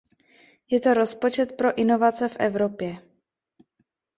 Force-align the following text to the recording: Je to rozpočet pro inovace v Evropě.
Je 0.69 0.79
to 0.79 0.93
rozpočet 0.93 1.57
pro 1.57 1.77
inovace 1.79 2.29
v 2.29 2.35
Evropě. 2.39 2.97